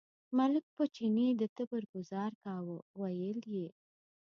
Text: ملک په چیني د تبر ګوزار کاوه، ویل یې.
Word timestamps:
ملک 0.37 0.65
په 0.75 0.83
چیني 0.95 1.27
د 1.37 1.43
تبر 1.57 1.81
ګوزار 1.93 2.31
کاوه، 2.43 2.77
ویل 2.99 3.39
یې. 3.55 3.67